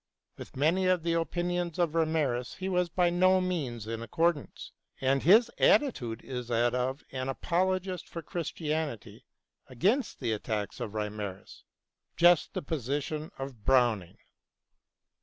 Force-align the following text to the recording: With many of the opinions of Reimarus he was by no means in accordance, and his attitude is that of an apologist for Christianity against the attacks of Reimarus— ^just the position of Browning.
With 0.35 0.55
many 0.55 0.87
of 0.87 1.03
the 1.03 1.13
opinions 1.13 1.77
of 1.77 1.91
Reimarus 1.93 2.55
he 2.55 2.67
was 2.69 2.89
by 2.89 3.11
no 3.11 3.39
means 3.39 3.85
in 3.85 4.01
accordance, 4.01 4.71
and 4.99 5.21
his 5.21 5.51
attitude 5.59 6.23
is 6.23 6.47
that 6.47 6.73
of 6.73 7.03
an 7.11 7.29
apologist 7.29 8.09
for 8.09 8.23
Christianity 8.23 9.25
against 9.67 10.19
the 10.19 10.31
attacks 10.31 10.79
of 10.79 10.95
Reimarus— 10.95 11.65
^just 12.17 12.53
the 12.53 12.63
position 12.63 13.29
of 13.37 13.63
Browning. 13.63 14.17